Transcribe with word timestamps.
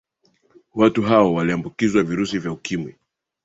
watu 0.75 1.01
hao 1.01 1.33
waliambukizwa 1.33 2.03
virusi 2.03 2.39
vya 2.39 2.51
ukimwi 2.51 2.95